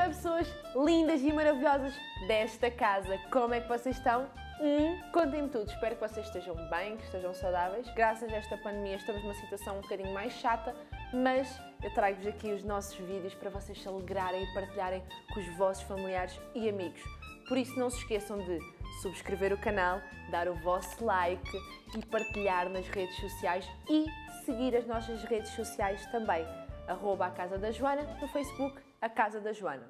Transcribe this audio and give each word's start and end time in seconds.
Viva 0.00 0.14
pessoas 0.14 0.48
lindas 0.74 1.20
e 1.20 1.30
maravilhosas 1.30 1.92
desta 2.26 2.70
casa! 2.70 3.18
Como 3.30 3.52
é 3.52 3.60
que 3.60 3.68
vocês 3.68 3.98
estão? 3.98 4.26
Hum, 4.58 4.98
Contem-me 5.12 5.48
tudo, 5.50 5.70
espero 5.70 5.94
que 5.94 6.00
vocês 6.00 6.24
estejam 6.26 6.54
bem, 6.70 6.96
que 6.96 7.04
estejam 7.04 7.34
saudáveis. 7.34 7.86
Graças 7.90 8.32
a 8.32 8.36
esta 8.36 8.56
pandemia 8.56 8.96
estamos 8.96 9.22
numa 9.22 9.34
situação 9.34 9.76
um 9.76 9.82
bocadinho 9.82 10.14
mais 10.14 10.32
chata, 10.32 10.74
mas 11.12 11.60
eu 11.82 11.92
trago-vos 11.92 12.26
aqui 12.26 12.50
os 12.50 12.64
nossos 12.64 12.96
vídeos 12.96 13.34
para 13.34 13.50
vocês 13.50 13.78
se 13.78 13.86
alegrarem 13.86 14.42
e 14.42 14.54
partilharem 14.54 15.02
com 15.34 15.40
os 15.40 15.56
vossos 15.58 15.82
familiares 15.82 16.40
e 16.54 16.66
amigos. 16.66 17.02
Por 17.46 17.58
isso 17.58 17.78
não 17.78 17.90
se 17.90 17.98
esqueçam 17.98 18.38
de 18.38 18.58
subscrever 19.02 19.52
o 19.52 19.58
canal, 19.58 20.00
dar 20.30 20.48
o 20.48 20.54
vosso 20.54 21.04
like 21.04 21.58
e 21.94 22.06
partilhar 22.06 22.70
nas 22.70 22.88
redes 22.88 23.16
sociais 23.16 23.68
e 23.90 24.06
seguir 24.46 24.74
as 24.76 24.86
nossas 24.86 25.22
redes 25.24 25.50
sociais 25.50 26.06
também. 26.06 26.46
Arroba 26.88 27.26
a 27.26 27.30
Casa 27.30 27.58
da 27.58 27.70
Joana 27.70 28.02
no 28.20 28.28
Facebook, 28.28 28.80
a 29.00 29.08
Casa 29.08 29.40
da 29.40 29.52
Joana. 29.52 29.88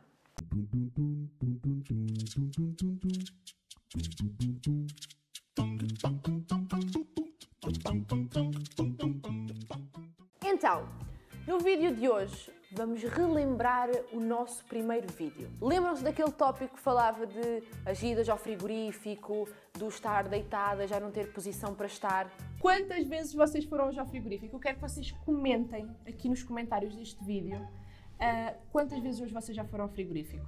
Então, 10.45 10.89
no 11.47 11.59
vídeo 11.59 11.95
de 11.95 12.09
hoje 12.09 12.53
vamos 12.73 13.03
relembrar 13.03 13.89
o 14.13 14.21
nosso 14.21 14.65
primeiro 14.67 15.13
vídeo. 15.13 15.51
Lembram-se 15.61 16.05
daquele 16.05 16.31
tópico 16.31 16.77
que 16.77 16.81
falava 16.81 17.27
de 17.27 17.65
as 17.85 18.01
idas 18.01 18.29
ao 18.29 18.39
frigorífico, 18.39 19.49
do 19.77 19.89
estar 19.89 20.29
deitada, 20.29 20.87
já 20.87 21.01
não 21.01 21.11
ter 21.11 21.33
posição 21.33 21.75
para 21.75 21.87
estar? 21.87 22.31
Quantas 22.61 23.05
vezes 23.09 23.35
vocês 23.35 23.65
foram 23.65 23.89
hoje 23.89 23.99
ao 23.99 24.07
frigorífico? 24.07 24.55
Eu 24.55 24.61
quero 24.61 24.77
que 24.77 24.83
vocês 24.83 25.11
comentem 25.25 25.91
aqui 26.07 26.29
nos 26.29 26.45
comentários 26.45 26.95
deste 26.95 27.25
vídeo 27.25 27.59
uh, 28.21 28.59
quantas 28.71 28.99
vezes 29.01 29.21
hoje 29.21 29.33
vocês 29.33 29.57
já 29.57 29.65
foram 29.65 29.85
ao 29.85 29.91
frigorífico. 29.91 30.47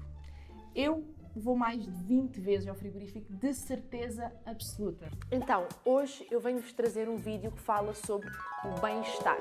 Eu 0.75 1.05
vou 1.35 1.57
mais 1.57 1.83
de 1.83 1.91
20 1.91 2.41
vezes 2.41 2.69
ao 2.69 2.75
frigorífico, 2.75 3.33
de 3.33 3.55
certeza 3.55 4.33
absoluta. 4.45 5.11
Então, 5.31 5.67
hoje 5.85 6.27
eu 6.31 6.41
venho-vos 6.41 6.73
trazer 6.73 7.09
um 7.09 7.17
vídeo 7.17 7.51
que 7.51 7.61
fala 7.61 7.95
sobre 7.95 8.29
o 8.65 8.81
bem-estar. 8.81 9.39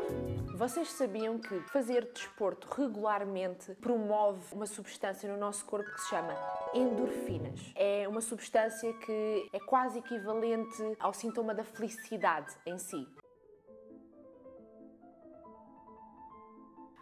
Vocês 0.55 0.91
sabiam 0.91 1.37
que 1.37 1.59
fazer 1.69 2.09
desporto 2.13 2.67
regularmente 2.75 3.73
promove 3.75 4.41
uma 4.53 4.65
substância 4.65 5.31
no 5.31 5.37
nosso 5.37 5.65
corpo 5.65 5.89
que 5.91 6.01
se 6.01 6.09
chama 6.09 6.33
endorfinas? 6.73 7.59
É 7.75 8.07
uma 8.07 8.21
substância 8.21 8.93
que 8.93 9.49
é 9.51 9.59
quase 9.59 9.99
equivalente 9.99 10.81
ao 10.99 11.13
sintoma 11.13 11.53
da 11.53 11.63
felicidade 11.63 12.55
em 12.65 12.77
si. 12.77 13.05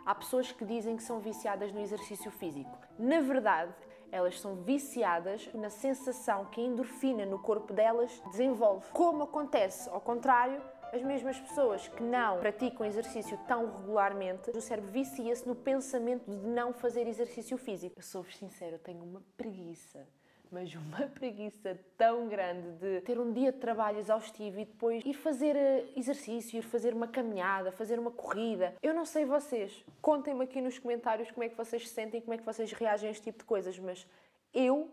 Há 0.09 0.15
pessoas 0.15 0.51
que 0.51 0.65
dizem 0.65 0.95
que 0.95 1.03
são 1.03 1.19
viciadas 1.19 1.71
no 1.71 1.79
exercício 1.79 2.31
físico. 2.31 2.75
Na 2.97 3.21
verdade, 3.21 3.71
elas 4.11 4.39
são 4.39 4.55
viciadas 4.55 5.47
na 5.53 5.69
sensação 5.69 6.45
que 6.45 6.59
a 6.59 6.63
endorfina 6.63 7.27
no 7.27 7.37
corpo 7.37 7.71
delas 7.71 8.19
desenvolve. 8.31 8.89
Como 8.91 9.21
acontece 9.21 9.87
ao 9.87 10.01
contrário, 10.01 10.63
as 10.91 11.03
mesmas 11.03 11.39
pessoas 11.39 11.87
que 11.87 12.01
não 12.01 12.39
praticam 12.39 12.87
exercício 12.87 13.37
tão 13.47 13.71
regularmente, 13.77 14.49
o 14.49 14.59
cérebro 14.59 14.89
vicia-se 14.89 15.47
no 15.47 15.53
pensamento 15.53 16.25
de 16.25 16.47
não 16.47 16.73
fazer 16.73 17.07
exercício 17.07 17.55
físico. 17.55 17.99
Eu 17.99 18.03
sou-vos 18.03 18.35
sincero, 18.35 18.79
tenho 18.79 19.03
uma 19.03 19.21
preguiça 19.37 20.07
mas 20.51 20.73
uma 20.73 21.07
preguiça 21.13 21.79
tão 21.97 22.27
grande 22.27 22.71
de 22.79 23.01
ter 23.01 23.19
um 23.19 23.31
dia 23.31 23.51
de 23.51 23.59
trabalho 23.59 23.99
exaustivo 23.99 24.59
e 24.59 24.65
depois 24.65 25.03
ir 25.05 25.13
fazer 25.13 25.55
eh, 25.55 25.85
exercício, 25.95 26.57
ir 26.57 26.61
fazer 26.61 26.93
uma 26.93 27.07
caminhada, 27.07 27.71
fazer 27.71 27.99
uma 27.99 28.11
corrida. 28.11 28.75
Eu 28.81 28.93
não 28.93 29.05
sei 29.05 29.25
vocês, 29.25 29.85
contem-me 30.01 30.43
aqui 30.43 30.61
nos 30.61 30.79
comentários 30.79 31.31
como 31.31 31.43
é 31.43 31.49
que 31.49 31.55
vocês 31.55 31.87
se 31.87 31.93
sentem, 31.93 32.21
como 32.21 32.33
é 32.33 32.37
que 32.37 32.45
vocês 32.45 32.71
reagem 32.71 33.09
a 33.09 33.11
este 33.11 33.23
tipo 33.23 33.39
de 33.39 33.45
coisas, 33.45 33.77
mas 33.79 34.07
eu 34.53 34.89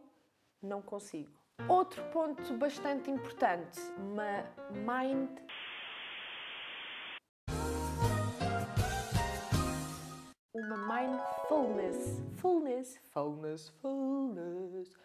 não 0.62 0.82
consigo. 0.82 1.30
Outro 1.68 2.02
ponto 2.10 2.52
bastante 2.54 3.10
importante, 3.10 3.80
uma 3.98 4.44
mind 4.72 5.40
uma 10.56 10.77
mindfulness. 10.77 12.22
Fullness, 12.36 12.98
fullness, 13.12 13.68
fullness. 13.80 14.96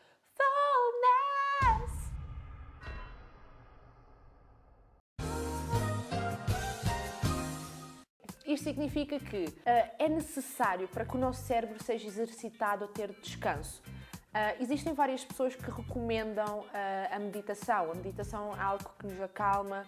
Isto 8.51 8.65
significa 8.65 9.17
que 9.17 9.45
uh, 9.45 9.53
é 9.97 10.09
necessário 10.09 10.85
para 10.89 11.05
que 11.05 11.15
o 11.15 11.17
nosso 11.17 11.41
cérebro 11.43 11.81
seja 11.81 12.05
exercitado 12.05 12.83
a 12.83 12.87
ter 12.89 13.13
descanso. 13.21 13.81
Uh, 13.87 14.61
existem 14.61 14.93
várias 14.93 15.23
pessoas 15.23 15.55
que 15.55 15.71
recomendam 15.71 16.59
uh, 16.59 16.65
a 17.09 17.17
meditação. 17.17 17.91
A 17.91 17.95
meditação 17.95 18.53
é 18.53 18.59
algo 18.59 18.91
que 18.99 19.07
nos 19.07 19.21
acalma, 19.21 19.85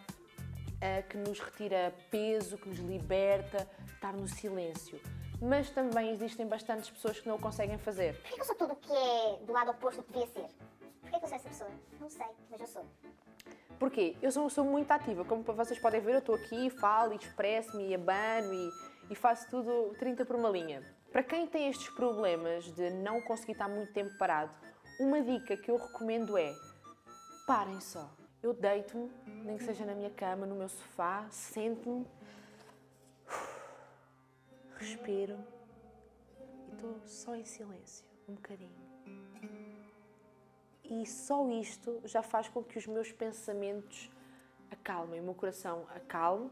que 1.10 1.16
nos 1.16 1.40
retira 1.40 1.94
peso, 2.12 2.58
que 2.58 2.68
nos 2.68 2.80
liberta, 2.80 3.66
estar 3.94 4.12
no 4.12 4.28
silêncio. 4.28 5.00
Mas 5.42 5.70
também 5.70 6.12
existem 6.12 6.46
bastantes 6.46 6.90
pessoas 6.90 7.22
que 7.22 7.28
não 7.28 7.36
o 7.36 7.40
conseguem 7.40 7.78
fazer. 7.78 8.20
Eu 8.38 8.44
sou 8.44 8.54
tudo 8.56 8.74
o 8.74 8.76
que 8.76 8.92
é 8.92 9.40
do 9.46 9.54
lado 9.54 9.72
oposto 9.72 10.02
do 10.02 10.04
que 10.04 10.12
devia 10.12 10.28
ser? 10.28 10.50
Que 11.24 11.28
eu 11.28 11.30
sou 11.30 11.38
essa 11.38 11.50
pessoa? 11.50 11.72
Não 12.02 12.10
sei, 12.10 12.26
mas 12.52 12.60
eu 12.60 12.68
sou. 12.68 12.86
Porquê? 13.80 14.18
Eu 14.22 14.30
sou 14.30 14.44
uma 14.44 14.50
pessoa 14.50 14.68
muito 14.68 14.92
ativa, 14.92 15.24
como 15.24 15.42
vocês 15.42 15.80
podem 15.80 16.02
ver, 16.02 16.16
eu 16.16 16.20
estou 16.20 16.36
aqui, 16.36 16.70
falo, 16.70 17.14
expresso-me, 17.14 17.96
abano 17.96 18.54
e, 18.54 18.70
e 19.10 19.16
faço 19.16 19.50
tudo 19.50 19.96
30 19.98 20.26
por 20.26 20.36
uma 20.36 20.50
linha. 20.50 20.84
Para 21.14 21.24
quem 21.24 21.48
tem 21.48 21.70
estes 21.70 21.88
problemas 21.92 22.66
de 22.76 22.90
não 22.90 23.22
conseguir 23.22 23.54
estar 23.54 23.70
muito 23.70 23.94
tempo 23.94 24.18
parado, 24.18 24.52
uma 25.00 25.22
dica 25.22 25.56
que 25.56 25.72
eu 25.72 25.78
recomendo 25.78 26.38
é 26.38 26.54
parem 27.48 27.80
só. 27.80 28.12
Eu 28.42 28.54
deito-me, 28.54 29.10
nem 29.46 29.58
que 29.58 29.64
seja 29.64 29.86
na 29.86 29.96
minha 29.96 30.10
cama, 30.10 30.46
no 30.46 30.56
meu 30.56 30.68
sofá, 30.68 31.26
sento-me, 31.30 32.06
respiro 34.76 35.40
e 36.68 36.74
estou 36.74 37.00
só 37.06 37.34
em 37.34 37.46
silêncio, 37.46 38.06
um 38.28 38.34
bocadinho 38.34 38.84
e 40.84 41.06
só 41.06 41.48
isto 41.50 42.02
já 42.06 42.22
faz 42.22 42.48
com 42.50 42.64
que 42.64 42.78
os 42.78 42.88
meus 42.88 43.12
pensamentos 43.12 44.10
acalmem, 44.70 45.20
o 45.20 45.24
meu 45.24 45.34
coração 45.34 45.86
acalme 45.96 46.50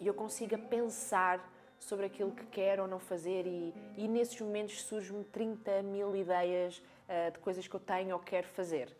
e 0.00 0.06
eu 0.06 0.14
consiga 0.14 0.56
pensar 0.56 1.52
sobre 1.78 2.06
aquilo 2.06 2.32
que 2.32 2.46
quero 2.46 2.82
ou 2.82 2.88
não 2.88 2.98
fazer 2.98 3.46
e, 3.46 3.74
e 3.96 4.08
nesses 4.08 4.40
momentos 4.40 4.82
surgem-me 4.82 5.24
30 5.24 5.82
mil 5.82 6.14
ideias 6.16 6.78
uh, 6.78 7.32
de 7.32 7.38
coisas 7.38 7.66
que 7.66 7.74
eu 7.74 7.80
tenho 7.80 8.14
ou 8.14 8.20
quero 8.20 8.46
fazer. 8.48 8.96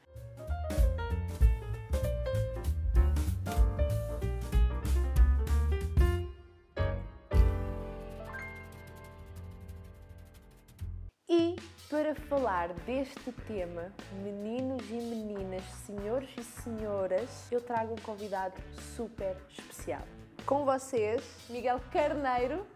Para 11.88 12.14
falar 12.14 12.68
deste 12.84 13.32
tema, 13.46 13.90
meninos 14.22 14.82
e 14.90 14.94
meninas, 14.94 15.64
senhores 15.86 16.28
e 16.36 16.44
senhoras, 16.44 17.50
eu 17.50 17.62
trago 17.62 17.94
um 17.94 18.02
convidado 18.02 18.54
super 18.94 19.34
especial. 19.48 20.02
Com 20.44 20.66
vocês, 20.66 21.22
Miguel 21.48 21.80
Carneiro. 21.90 22.66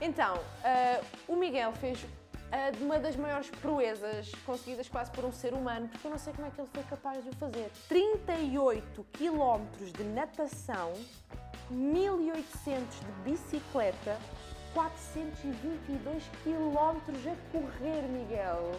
Então, 0.00 0.36
uh, 0.36 1.04
o 1.28 1.36
Miguel 1.36 1.72
fez 1.74 2.02
uh, 2.02 2.82
uma 2.82 2.98
das 2.98 3.16
maiores 3.16 3.50
proezas 3.50 4.32
conseguidas 4.46 4.88
quase 4.88 5.10
por 5.10 5.26
um 5.26 5.32
ser 5.32 5.52
humano, 5.52 5.86
porque 5.88 6.06
eu 6.06 6.10
não 6.10 6.18
sei 6.18 6.32
como 6.32 6.48
é 6.48 6.50
que 6.50 6.60
ele 6.60 6.70
foi 6.72 6.82
capaz 6.84 7.22
de 7.22 7.28
o 7.28 7.34
fazer. 7.34 7.70
38 7.88 9.06
km 9.12 9.92
de 9.94 10.04
natação, 10.04 10.94
1800 11.70 13.00
de 13.00 13.30
bicicleta, 13.30 14.18
422 14.74 16.24
quilómetros 16.42 17.26
a 17.26 17.36
correr, 17.52 18.02
Miguel. 18.02 18.72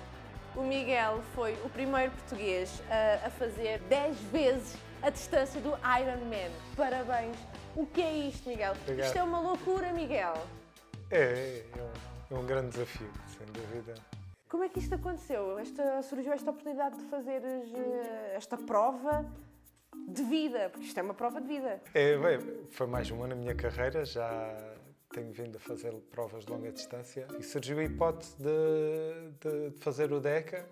O 0.55 0.61
Miguel 0.61 1.21
foi 1.33 1.53
o 1.63 1.69
primeiro 1.69 2.11
português 2.11 2.81
a, 2.89 3.27
a 3.27 3.29
fazer 3.31 3.79
10 3.89 4.17
vezes 4.31 4.77
a 5.01 5.09
distância 5.09 5.59
do 5.61 5.69
Ironman. 5.69 6.51
Parabéns! 6.75 7.37
O 7.75 7.85
que 7.85 8.01
é 8.01 8.13
isto, 8.27 8.47
Miguel? 8.47 8.73
Obrigado. 8.83 9.07
Isto 9.07 9.17
é 9.17 9.23
uma 9.23 9.39
loucura, 9.39 9.91
Miguel. 9.93 10.33
É, 11.09 11.63
é 11.77 12.33
um, 12.33 12.35
é 12.35 12.39
um 12.39 12.45
grande 12.45 12.69
desafio, 12.69 13.11
sem 13.37 13.45
dúvida. 13.47 13.95
Como 14.49 14.63
é 14.63 14.69
que 14.69 14.79
isto 14.79 14.95
aconteceu? 14.95 15.59
Esta, 15.59 16.01
surgiu 16.01 16.31
esta 16.31 16.51
oportunidade 16.51 16.97
de 16.97 17.03
fazeres 17.09 17.73
eh, 17.73 18.33
esta 18.35 18.57
prova 18.57 19.25
de 20.07 20.23
vida, 20.23 20.69
porque 20.69 20.85
isto 20.87 20.97
é 20.97 21.03
uma 21.03 21.13
prova 21.13 21.41
de 21.41 21.47
vida. 21.47 21.81
É, 21.93 22.17
bem, 22.17 22.65
foi 22.69 22.87
mais 22.87 23.09
uma 23.11 23.27
na 23.27 23.35
minha 23.35 23.55
carreira, 23.55 24.05
já 24.05 24.55
tenho 25.15 25.31
vindo 25.31 25.55
a 25.55 25.59
fazer 25.59 25.93
provas 26.11 26.43
de 26.45 26.51
longa 26.51 26.69
distância 26.73 27.25
e 27.39 27.43
surgiu 27.43 27.79
a 27.79 27.83
hipótese 27.85 28.35
de, 28.37 28.49
de, 29.39 29.69
de 29.71 29.77
fazer 29.79 30.11
o 30.11 30.19
DECA. 30.19 30.65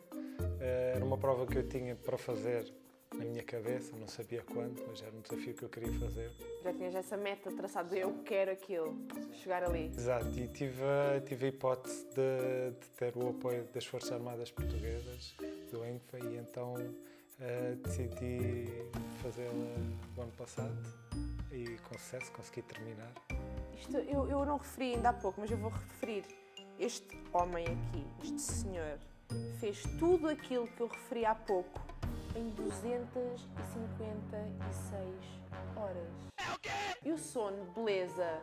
Eh, 0.60 0.94
era 0.98 1.06
uma 1.06 1.18
prova 1.18 1.46
que 1.48 1.58
eu 1.58 1.68
tinha 1.68 1.96
para 1.96 2.18
fazer 2.18 2.70
na 3.16 3.24
minha 3.24 3.44
cabeça, 3.44 3.96
não 3.96 4.08
sabia 4.08 4.42
quando, 4.42 4.84
mas 4.88 5.02
era 5.02 5.16
um 5.16 5.22
desafio 5.22 5.54
que 5.54 5.64
eu 5.64 5.70
queria 5.70 5.94
fazer. 6.00 6.32
Já 6.64 6.74
tinhas 6.74 6.96
essa 6.96 7.16
meta 7.16 7.52
traçada 7.56 7.96
eu 7.96 8.22
quero 8.26 8.52
aquilo, 8.52 8.98
chegar 9.34 9.64
ali. 9.64 9.86
Exato, 9.96 10.28
e 10.38 10.48
tive, 10.50 10.82
a- 10.84 11.22
tive 11.22 11.46
a 11.46 11.50
hipótese 11.50 12.06
de, 12.08 12.72
de 12.82 12.88
ter 12.98 13.16
o 13.16 13.30
apoio 13.30 13.64
das 13.74 13.86
Forças 13.86 14.12
Armadas 14.12 14.52
Portuguesas, 14.52 15.36
do 15.72 15.86
ENCFA, 15.86 16.20
e 16.20 16.38
então 16.38 16.74
eh, 17.40 17.76
decidi 17.84 18.66
fazê-la 19.22 19.54
o 20.18 20.22
ano 20.22 20.32
passado 20.32 20.76
e 21.52 21.78
com 21.88 21.98
sucesso 21.98 22.32
consegui 22.34 22.64
terminar. 22.64 23.14
Isto 23.78 23.98
eu, 23.98 24.30
eu 24.30 24.46
não 24.46 24.58
referi 24.58 24.96
ainda 24.96 25.10
há 25.10 25.14
pouco, 25.14 25.42
mas 25.42 25.52
eu 25.52 25.58
vou 25.58 25.70
referir. 25.72 26.24
Este 26.80 27.06
homem 27.32 27.66
aqui, 27.66 28.06
este 28.24 28.42
senhor, 28.42 28.98
fez 29.60 29.84
tudo 30.00 30.28
aquilo 30.30 30.68
que 30.68 30.82
eu 30.82 30.88
referi 30.88 31.26
há 31.26 31.36
pouco 31.36 31.80
em 32.36 32.50
256 32.50 35.16
horas. 35.76 36.08
E 37.04 37.12
o 37.12 37.18
sono, 37.18 37.66
beleza. 37.76 38.40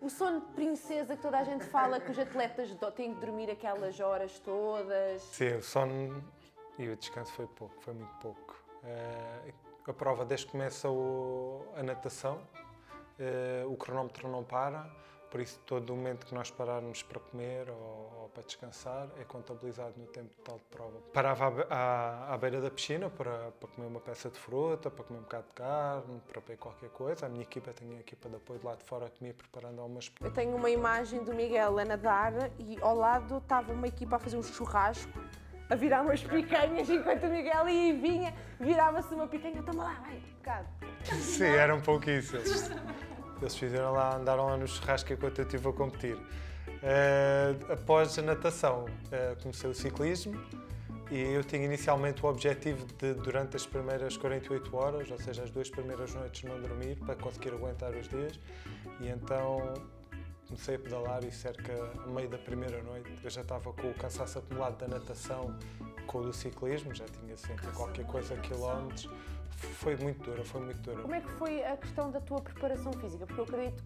O 0.00 0.08
sono 0.08 0.40
de 0.40 0.46
princesa 0.52 1.16
que 1.16 1.22
toda 1.22 1.38
a 1.38 1.44
gente 1.44 1.64
fala 1.64 1.98
que 2.00 2.10
os 2.10 2.18
atletas 2.18 2.70
têm 2.94 3.14
que 3.14 3.20
dormir 3.20 3.50
aquelas 3.50 3.98
horas 4.00 4.38
todas. 4.38 5.22
Sim, 5.22 5.56
o 5.56 5.62
sono 5.62 6.24
e 6.78 6.88
o 6.88 6.96
descanso 6.96 7.32
foi 7.32 7.46
pouco, 7.46 7.74
foi 7.80 7.94
muito 7.94 8.14
pouco. 8.18 8.54
Eh, 8.84 9.52
a 9.86 9.92
prova, 9.92 10.24
desde 10.24 10.46
que 10.46 10.52
começa 10.52 10.88
o- 10.90 11.64
a 11.76 11.82
natação, 11.82 12.40
eh, 13.18 13.64
o 13.66 13.76
cronómetro 13.76 14.28
não 14.28 14.42
para, 14.44 14.88
por 15.30 15.40
isso 15.40 15.58
todo 15.66 15.90
o 15.92 15.96
momento 15.96 16.24
que 16.26 16.34
nós 16.34 16.48
pararmos 16.50 17.02
para 17.02 17.18
comer 17.18 17.68
ou, 17.68 17.76
ou 18.22 18.30
para 18.32 18.44
descansar 18.44 19.08
é 19.18 19.24
contabilizado 19.24 19.94
no 19.96 20.06
tempo 20.06 20.30
total 20.36 20.58
de 20.58 20.64
prova. 20.76 20.98
Parava 21.12 21.66
à, 21.68 21.74
à- 22.30 22.34
à 22.34 22.38
beira 22.38 22.60
da 22.60 22.70
piscina 22.70 23.10
para, 23.10 23.50
para 23.58 23.68
comer 23.70 23.88
uma 23.88 23.98
peça 24.00 24.28
de 24.30 24.38
fruta, 24.38 24.90
para 24.92 25.04
comer 25.04 25.18
um 25.18 25.22
bocado 25.22 25.46
de 25.48 25.52
carne, 25.54 26.22
para 26.28 26.40
beber 26.40 26.56
qualquer 26.58 26.90
coisa. 26.90 27.26
A 27.26 27.28
minha 27.28 27.42
equipa 27.42 27.72
tem 27.72 27.96
a 27.96 28.00
equipa 28.00 28.28
de 28.28 28.36
apoio 28.36 28.60
de 28.60 28.66
lá 28.66 28.76
de 28.76 28.84
fora 28.84 29.10
que 29.10 29.22
me 29.24 29.30
ia 29.30 29.34
preparando 29.34 29.80
algumas 29.80 30.12
Eu 30.20 30.30
tenho 30.32 30.54
uma 30.56 30.70
imagem 30.70 31.24
do 31.24 31.34
Miguel 31.34 31.78
a 31.80 31.84
nadar 31.84 32.32
e 32.60 32.78
ao 32.80 32.94
lado 32.94 33.38
estava 33.38 33.72
uma 33.72 33.88
equipa 33.88 34.14
a 34.16 34.18
fazer 34.20 34.36
um 34.36 34.42
churrasco, 34.42 35.12
a 35.68 35.74
virar 35.74 36.02
umas 36.02 36.22
picanhas 36.22 36.88
enquanto 36.88 37.24
o 37.24 37.28
Miguel 37.28 37.68
e 37.68 37.92
vinha, 37.92 38.34
virava-se 38.60 39.14
uma 39.14 39.26
picanha, 39.26 39.62
toma 39.62 39.84
lá, 39.84 39.94
vai, 40.02 40.16
um 40.16 40.36
bocado. 40.38 40.68
Sim, 41.20 41.44
era 41.44 41.74
um 41.74 41.80
pouco 41.80 42.08
isso. 42.10 42.36
Eles, 42.36 42.70
eles 43.40 43.56
fizeram 43.56 43.92
lá, 43.92 44.16
andaram 44.16 44.46
lá 44.46 44.56
no 44.56 44.66
churrasco 44.66 45.12
enquanto 45.12 45.38
eu 45.38 45.44
estive 45.44 45.68
a 45.68 45.72
competir. 45.72 46.18
Eh, 46.82 47.54
após 47.70 48.18
a 48.18 48.22
natação, 48.22 48.86
eh, 49.10 49.36
comecei 49.42 49.70
o 49.70 49.74
ciclismo 49.74 50.38
e 51.10 51.18
eu 51.18 51.44
tinha 51.44 51.64
inicialmente 51.64 52.24
o 52.24 52.28
objetivo 52.28 52.86
de, 52.98 53.14
durante 53.14 53.56
as 53.56 53.66
primeiras 53.66 54.16
48 54.16 54.76
horas, 54.76 55.10
ou 55.10 55.18
seja, 55.18 55.42
as 55.42 55.50
duas 55.50 55.70
primeiras 55.70 56.14
noites, 56.14 56.42
não 56.42 56.60
dormir 56.60 56.96
para 56.96 57.14
conseguir 57.14 57.50
aguentar 57.50 57.92
os 57.92 58.08
dias. 58.08 58.38
E 59.00 59.08
então 59.08 59.74
comecei 60.46 60.76
a 60.76 60.78
pedalar 60.78 61.24
e 61.24 61.32
cerca 61.32 61.72
a 62.04 62.06
meio 62.06 62.28
da 62.28 62.38
primeira 62.38 62.82
noite 62.82 63.10
eu 63.22 63.30
já 63.30 63.40
estava 63.40 63.72
com 63.72 63.90
o 63.90 63.94
cansaço 63.94 64.38
acumulado 64.38 64.78
da 64.78 64.88
natação, 64.88 65.56
com 66.06 66.18
o 66.18 66.22
do 66.24 66.32
ciclismo, 66.32 66.94
já 66.94 67.06
tinha 67.06 67.36
sempre 67.36 67.66
qualquer 67.68 68.06
coisa 68.06 68.36
quilómetros. 68.36 69.08
Foi 69.64 69.96
muito 69.96 70.22
dura, 70.24 70.44
foi 70.44 70.60
muito 70.60 70.78
dura. 70.80 71.02
Como 71.02 71.14
é 71.14 71.20
que 71.20 71.30
foi 71.32 71.64
a 71.64 71.76
questão 71.76 72.10
da 72.10 72.20
tua 72.20 72.40
preparação 72.40 72.92
física? 72.94 73.26
Porque 73.26 73.40
eu 73.40 73.44
acredito 73.44 73.82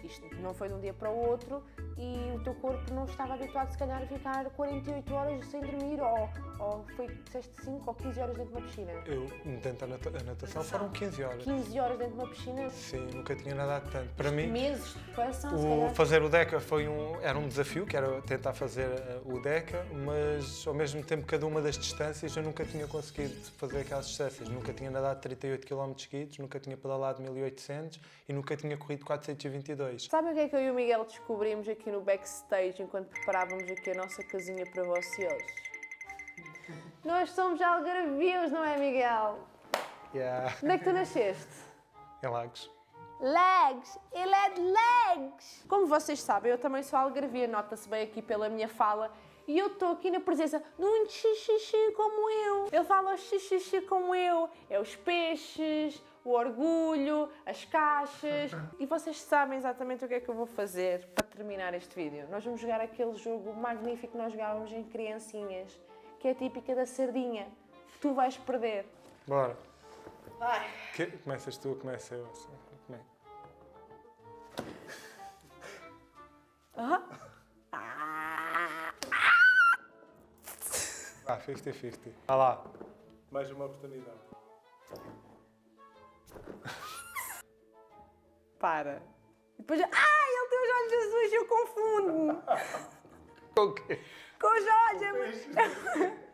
que 0.00 0.06
isto 0.06 0.24
não 0.40 0.52
foi 0.54 0.68
de 0.68 0.74
um 0.74 0.80
dia 0.80 0.92
para 0.94 1.10
o 1.10 1.16
outro 1.28 1.62
e 1.96 2.32
o 2.36 2.42
teu 2.42 2.54
corpo 2.54 2.92
não 2.92 3.04
estava 3.04 3.34
habituado, 3.34 3.70
se 3.70 3.78
calhar, 3.78 4.02
a 4.02 4.06
ficar 4.06 4.44
48 4.50 5.14
horas 5.14 5.46
sem 5.46 5.60
dormir 5.60 6.00
ou, 6.00 6.28
ou 6.58 6.84
foi, 6.96 7.06
disseste 7.24 7.52
5 7.64 7.82
ou 7.86 7.94
15 7.94 8.20
horas 8.20 8.36
dentro 8.36 8.52
de 8.52 8.58
uma 8.58 8.66
piscina. 8.66 8.92
Eu, 9.06 9.26
dentro 9.62 9.72
da 9.72 9.86
nata- 9.86 10.10
a 10.18 10.22
natação, 10.22 10.64
foram 10.64 10.88
15 10.90 11.22
horas. 11.22 11.42
15 11.44 11.80
horas 11.80 11.98
dentro 11.98 12.14
de 12.14 12.20
uma 12.20 12.28
piscina, 12.28 12.70
Sim, 12.70 13.06
nunca 13.14 13.34
tinha 13.36 13.54
nadado 13.54 13.90
tanto. 13.90 14.08
Para 14.14 14.30
mim, 14.30 14.46
meses 14.48 14.92
de 14.94 15.00
preparação, 15.04 15.54
o 15.54 15.62
calhar. 15.80 15.94
fazer 15.94 16.22
o 16.22 16.28
DECA 16.28 16.60
foi 16.60 16.88
um, 16.88 17.16
era 17.20 17.38
um 17.38 17.48
desafio, 17.48 17.86
que 17.86 17.96
era 17.96 18.20
tentar 18.22 18.52
fazer 18.52 18.88
eh, 18.88 19.20
o 19.24 19.40
DECA, 19.40 19.84
mas 20.04 20.66
ao 20.66 20.74
mesmo 20.74 21.02
tempo, 21.02 21.24
cada 21.26 21.46
uma 21.46 21.60
das 21.60 21.76
distâncias, 21.78 22.36
eu 22.36 22.42
nunca 22.42 22.64
tinha 22.64 22.86
conseguido 22.86 23.34
fazer 23.56 23.78
aquelas 23.80 24.06
distâncias. 24.08 24.48
Nunca 24.48 24.72
tinha 24.72 24.90
nadado 24.90 25.09
38 25.14 25.66
km 25.66 25.92
seguidos, 25.96 26.38
nunca 26.38 26.58
tinha 26.60 26.76
pedalado 26.76 27.22
1800 27.22 28.00
e 28.28 28.32
nunca 28.32 28.56
tinha 28.56 28.76
corrido 28.76 29.04
422. 29.04 30.04
Sabem 30.04 30.32
o 30.32 30.34
que 30.34 30.40
é 30.40 30.48
que 30.48 30.56
eu 30.56 30.60
e 30.60 30.70
o 30.70 30.74
Miguel 30.74 31.04
descobrimos 31.04 31.68
aqui 31.68 31.90
no 31.90 32.00
backstage 32.00 32.82
enquanto 32.82 33.08
preparávamos 33.08 33.70
aqui 33.70 33.90
a 33.90 33.94
nossa 33.94 34.22
casinha 34.24 34.64
para 34.72 34.84
vocês? 34.84 35.42
Nós 37.04 37.30
somos 37.30 37.60
algarvios, 37.60 38.52
não 38.52 38.64
é, 38.64 38.76
Miguel? 38.76 39.38
Yeah. 40.14 40.54
Onde 40.62 40.72
é 40.72 40.78
que 40.78 40.84
tu 40.84 40.92
nasceste? 40.92 41.54
Em 42.22 42.28
Lagos. 42.28 42.70
Legs! 43.20 43.98
Ele 44.12 44.34
é 44.34 44.50
de 44.50 44.60
legs! 44.60 45.64
Como 45.68 45.86
vocês 45.86 46.20
sabem, 46.20 46.50
eu 46.50 46.58
também 46.58 46.82
sou 46.82 46.98
algarvia, 46.98 47.46
nota-se 47.46 47.88
bem 47.88 48.02
aqui 48.02 48.22
pela 48.22 48.48
minha 48.48 48.68
fala. 48.68 49.12
E 49.50 49.58
eu 49.58 49.66
estou 49.66 49.90
aqui 49.90 50.12
na 50.12 50.20
presença 50.20 50.62
de 50.78 50.84
um 50.84 51.08
xixi 51.08 51.92
como 51.96 52.30
eu. 52.30 52.68
Ele 52.70 52.84
fala 52.84 53.14
o 53.14 53.16
xixi 53.18 53.80
como 53.80 54.14
eu. 54.14 54.48
É 54.68 54.78
os 54.78 54.94
peixes, 54.94 56.00
o 56.24 56.30
orgulho, 56.30 57.28
as 57.44 57.64
caixas. 57.64 58.52
E 58.78 58.86
vocês 58.86 59.20
sabem 59.20 59.58
exatamente 59.58 60.04
o 60.04 60.08
que 60.08 60.14
é 60.14 60.20
que 60.20 60.28
eu 60.28 60.36
vou 60.36 60.46
fazer 60.46 61.04
para 61.16 61.26
terminar 61.26 61.74
este 61.74 61.92
vídeo. 61.96 62.28
Nós 62.30 62.44
vamos 62.44 62.60
jogar 62.60 62.80
aquele 62.80 63.12
jogo 63.16 63.52
magnífico 63.52 64.12
que 64.12 64.18
nós 64.18 64.30
jogávamos 64.32 64.72
em 64.72 64.84
criancinhas, 64.84 65.76
que 66.20 66.28
é 66.28 66.34
típica 66.34 66.72
da 66.72 66.86
sardinha. 66.86 67.48
Tu 68.00 68.14
vais 68.14 68.36
perder. 68.38 68.86
Bora. 69.26 69.56
Vai! 70.38 70.70
Que- 70.94 71.06
começas 71.24 71.56
tu, 71.56 71.74
começa 71.74 72.14
eu. 72.14 72.24
assim. 72.30 72.48
Como 72.86 72.98
é? 72.98 73.02
Ah, 76.76 77.02
50-50. 81.54 82.12
Vá 82.26 82.34
lá. 82.34 82.64
Mais 83.30 83.50
uma 83.50 83.66
oportunidade. 83.66 84.18
Para. 88.58 89.02
E 89.58 89.62
depois, 89.62 89.80
ai, 89.80 90.32
ele 90.32 90.48
tem 90.48 90.60
os 90.62 90.70
olhos 90.76 91.06
azuis, 91.06 91.32
eu 91.32 91.46
confundo-me. 91.46 92.38
O 93.58 93.74
quê? 93.74 94.00
Com 94.40 94.46
os 94.46 94.64
olhos. 94.88 96.29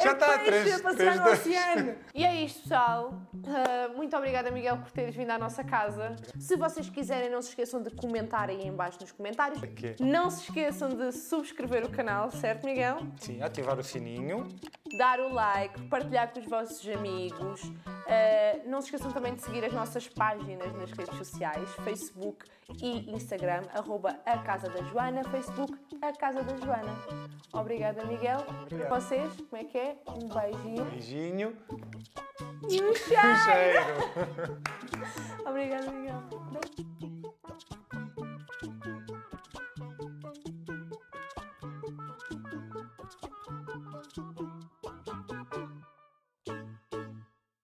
É 0.00 0.04
Já 0.04 0.10
é 0.10 0.12
está 0.14 0.26
a 0.34 0.38
peixe 0.38 0.50
três- 0.50 0.74
a 0.74 0.82
passear 0.82 0.94
três, 0.96 1.16
no 1.18 1.24
dois. 1.24 1.38
oceano. 1.40 1.94
E 2.14 2.24
é 2.24 2.34
isto, 2.44 2.62
pessoal. 2.62 3.14
Ah, 3.46 3.88
muito 3.96 4.14
obrigada, 4.16 4.50
Miguel, 4.50 4.76
por 4.78 4.90
teres 4.90 5.14
vindo 5.14 5.30
à 5.30 5.38
nossa 5.38 5.62
casa. 5.64 6.16
Se 6.38 6.56
vocês 6.56 6.90
quiserem, 6.90 7.30
não 7.30 7.40
se 7.40 7.50
esqueçam 7.50 7.82
de 7.82 7.90
comentar 7.90 8.50
aí 8.50 8.62
em 8.66 8.72
baixo 8.72 8.98
nos 9.00 9.12
comentários. 9.12 9.62
Aqui. 9.62 9.94
Não 10.00 10.28
se 10.30 10.42
esqueçam 10.42 10.88
de 10.90 11.12
subscrever 11.12 11.84
o 11.84 11.88
canal, 11.90 12.30
certo, 12.30 12.64
Miguel? 12.66 12.98
Sim, 13.18 13.40
ativar 13.42 13.78
o 13.78 13.82
sininho. 13.82 14.46
dar 14.98 15.20
o 15.20 15.32
like, 15.32 15.80
partilhar 15.84 16.32
com 16.32 16.40
os 16.40 16.46
vossos 16.46 16.86
amigos. 16.88 17.62
Uh, 17.62 18.68
não 18.68 18.80
se 18.80 18.88
esqueçam 18.88 19.12
também 19.12 19.34
de 19.34 19.42
seguir 19.42 19.64
as 19.64 19.72
nossas 19.72 20.08
páginas 20.08 20.72
nas 20.74 20.90
redes 20.90 21.16
sociais, 21.16 21.70
Facebook 21.84 22.44
e 22.82 23.10
Instagram, 23.14 23.62
arroba 23.72 24.18
a 24.26 24.38
Casa 24.38 24.68
da 24.68 24.82
Joana, 24.82 25.22
Facebook 25.30 25.72
a 26.02 26.12
Casa 26.12 26.42
da 26.42 26.56
Joana. 26.56 27.29
Obrigada, 27.52 28.04
Miguel. 28.04 28.44
Obrigado. 28.62 28.88
Vocês, 28.88 29.34
como 29.48 29.62
é 29.62 29.64
que 29.64 29.78
é? 29.78 29.96
Um 30.08 30.28
beijinho 30.28 30.84
Beijinho. 30.86 31.56
e 32.68 32.82
um 32.82 32.94
cheiro. 32.94 33.36
Cheiro. 33.44 34.60
Obrigada, 35.46 35.90
Miguel. 35.90 36.22